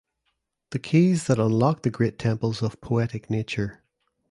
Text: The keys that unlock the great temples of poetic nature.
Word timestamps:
The 0.71 0.79
keys 0.79 1.27
that 1.27 1.37
unlock 1.37 1.83
the 1.83 1.91
great 1.91 2.17
temples 2.17 2.63
of 2.63 2.81
poetic 2.81 3.29
nature. 3.29 3.83